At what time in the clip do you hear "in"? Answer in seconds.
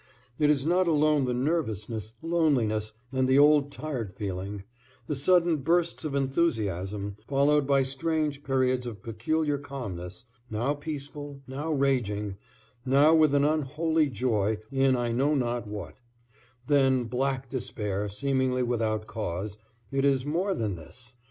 14.71-14.95